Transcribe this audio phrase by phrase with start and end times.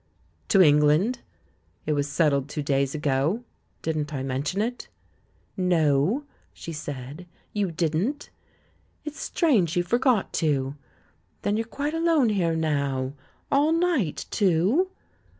[0.47, 1.19] "To England.
[1.85, 3.43] It was settled two days ago;
[3.83, 4.87] didn't I mention it?"
[5.55, 6.23] "No,"
[6.55, 8.31] she said, "you didn't.
[9.05, 10.73] It's strange you forgot to!...
[11.43, 13.13] Then you're quite alone here now—
[13.51, 14.89] all night, too?"